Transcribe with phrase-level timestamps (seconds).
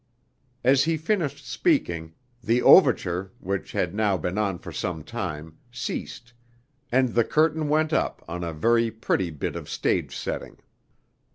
[0.63, 6.33] As he finished speaking the overture, which had now been on for some time, ceased,
[6.91, 10.57] and the curtain went up on a very pretty bit of stage setting.